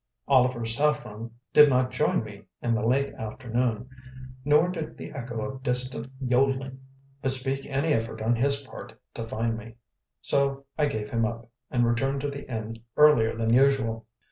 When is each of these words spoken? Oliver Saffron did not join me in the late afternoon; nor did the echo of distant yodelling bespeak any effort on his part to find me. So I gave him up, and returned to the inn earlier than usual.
Oliver 0.27 0.65
Saffron 0.65 1.29
did 1.53 1.69
not 1.69 1.91
join 1.91 2.23
me 2.23 2.41
in 2.59 2.73
the 2.73 2.81
late 2.81 3.13
afternoon; 3.13 3.87
nor 4.43 4.67
did 4.69 4.97
the 4.97 5.11
echo 5.11 5.41
of 5.41 5.61
distant 5.61 6.11
yodelling 6.19 6.79
bespeak 7.21 7.67
any 7.67 7.93
effort 7.93 8.19
on 8.19 8.35
his 8.35 8.65
part 8.65 8.99
to 9.13 9.27
find 9.27 9.57
me. 9.59 9.75
So 10.19 10.65
I 10.75 10.87
gave 10.87 11.11
him 11.11 11.23
up, 11.23 11.49
and 11.69 11.85
returned 11.85 12.21
to 12.21 12.31
the 12.31 12.49
inn 12.51 12.81
earlier 12.97 13.37
than 13.37 13.53
usual. 13.53 14.07